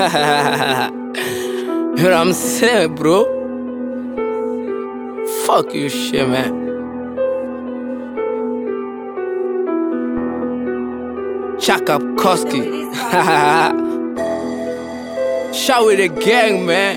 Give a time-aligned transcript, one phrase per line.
[0.00, 3.24] you know what I'm saying, bro?
[5.44, 6.56] Fuck you, shit, man.
[11.60, 12.64] Chaka Kosky.
[15.54, 16.96] Shout with the gang, man.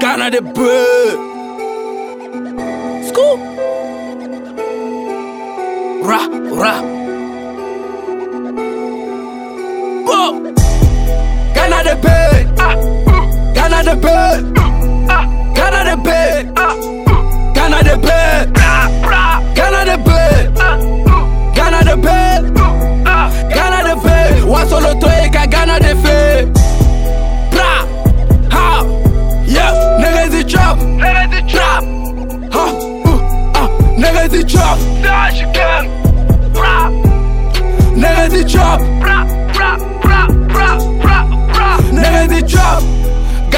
[0.00, 1.18] Ghana the bird.
[3.06, 3.36] School.
[6.02, 7.01] Rah, rah.
[13.82, 14.54] Ghana the bird.
[15.56, 16.54] Ghana the bird.
[17.52, 18.54] Ghana the bird.
[19.56, 20.54] Ghana the bird.
[21.56, 22.54] Ghana the bird.
[23.52, 24.34] Ghana the bird.
[24.44, 26.52] Wasolo toeka Ghana the bird.
[27.50, 27.72] Bra.
[28.52, 28.84] Ha.
[29.46, 29.74] Yeah.
[30.00, 30.78] Niggas the trap.
[30.78, 31.82] Niggas the trap,
[32.52, 32.64] Ha.
[33.56, 33.68] Uh.
[33.98, 34.78] Niggas the trap.
[35.02, 35.84] dash again.
[35.88, 35.91] Bra,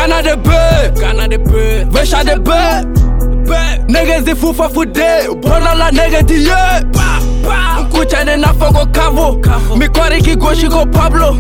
[0.05, 0.97] Ghana the bird.
[1.01, 1.89] Ghana the bird.
[1.89, 2.85] Vesha the bird.
[3.49, 3.89] Bird.
[3.89, 5.41] Niggas the fufa fude.
[5.41, 6.85] Bona la nigga di ye.
[7.81, 9.41] Nkuchane na fogo kavo.
[9.77, 11.33] Mikwari ki goshi go Pablo.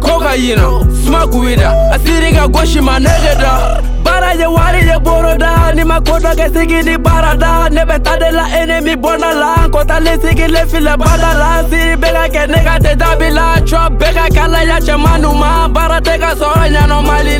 [0.00, 0.56] Cocaine.
[1.04, 1.90] Smoke with her.
[1.92, 3.82] Asiri ga goshi ma nigga da.
[4.02, 8.16] Bara ye wari ye boro da Ni makoto ke sigi ni bara da Ne beta
[8.16, 12.46] de la enemy bona la Kota le sigi le file bada la Siri bega ke
[12.46, 16.68] nega te dabi la Trap bega kala ya che manu ma Bara te ka sora
[16.70, 17.38] nyano mali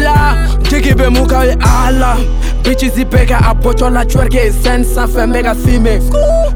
[0.95, 2.17] be muka ye ala
[2.63, 6.01] Bitches i bega a pocho la twerke Sen sa fe mega fime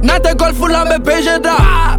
[0.02, 1.56] Nate golf la me beje da.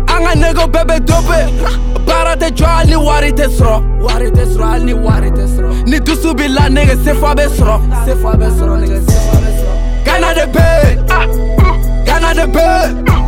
[0.08, 4.84] Anga nego bebe dope Bara te jɔ hali ni wari tɛ sɔrɔ Wari tɛ sɔrɔ
[4.84, 8.76] ni wari tɛ sɔrɔ Ni dusu b'i la nigga sefa bɛ sɔrɔ Sefa bɛ sɔrɔ
[8.82, 10.66] nigga sefa bɛ sɔrɔ Ghana de bɛ
[12.06, 13.21] Ghana de bɛ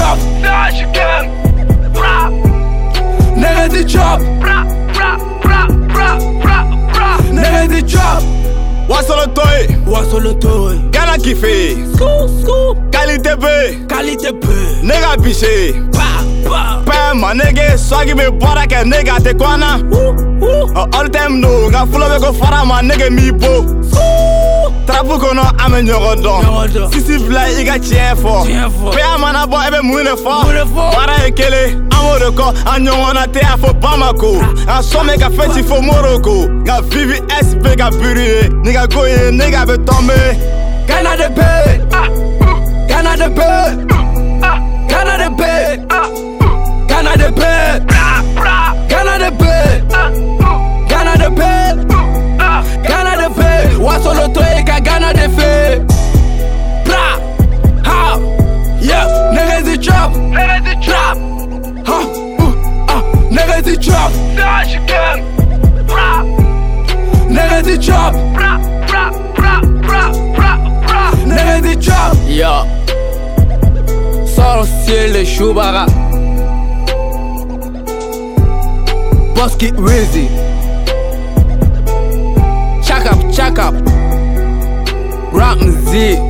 [0.00, 1.24] Dash again.
[1.92, 2.30] Bra,
[3.68, 6.58] the trap bra, bra, bra, bra, bra,
[6.92, 7.66] bra.
[7.66, 8.22] The trap
[8.88, 15.74] Wasolo toy, Wasolo to ye Ghana kife, School school qualité be, Qualité peu nigga bise.
[15.92, 19.82] Pa pa Pɛ ma nigga swagi be bɔra kɛ nigga te kɔnna.
[19.94, 23.62] Ooh ooh Ɔ all time no, nka fɔlɔ bɛ ko fara ma nigga mi bo.
[25.10, 26.72] Trapu kɔnɔ an bɛ ɲɔgɔn Ɲɔgɔn dɔn.
[26.72, 26.92] dɔn.
[26.92, 28.46] Sisi bila i ka tiɲɛ fɔ.
[28.46, 28.92] Tiɲɛ fɔ.
[28.94, 30.44] Fɛn mana bɔ e bɛ mun de fɔ.
[30.44, 30.92] Mun de fɔ?
[30.94, 32.48] Baara ye kelen, an b'o de kɔ.
[32.74, 34.40] An ɲɔgɔnna tɛ a fɔ Bamako.
[34.68, 36.46] An sɔn bɛ ka fɛn ci fo Moroko.
[36.62, 38.48] Nka VVS bɛ ka biri ye.
[38.62, 40.86] Nigga go ye, nigga bɛ tɔnbe.
[40.86, 41.48] Ghana de bɛ
[42.88, 43.50] Ghana de bɛ
[44.88, 45.59] Ghana de bɛ
[68.34, 71.10] bra, bra, bra, bra, bra, bra.
[71.24, 72.64] Niggas the trap Yeah
[74.26, 75.86] Sorcier le Chewbacca
[79.34, 80.28] Bosky Wizzy
[82.82, 83.74] Check up, check up.
[85.32, 86.29] Rap Z